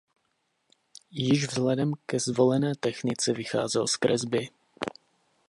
[1.11, 4.49] Již vzhledem ke zvolené technice vycházel z kresby.